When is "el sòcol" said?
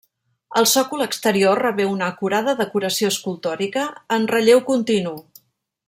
0.59-1.03